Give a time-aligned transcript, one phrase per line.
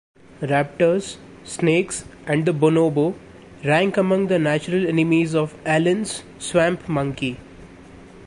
[0.41, 3.13] Raptors, snakes, and the bonobo
[3.63, 7.37] rank among the natural enemies of Allen's swamp monkey.